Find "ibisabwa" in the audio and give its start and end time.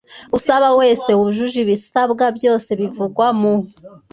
1.63-2.25